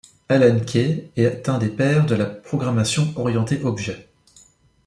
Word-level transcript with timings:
Alan 0.29 0.61
Kay 0.65 1.11
est 1.15 1.47
un 1.47 1.59
des 1.59 1.69
pères 1.69 2.07
de 2.07 2.15
la 2.15 2.25
programmation 2.25 3.13
orientée 3.17 3.61
objet. 3.63 4.09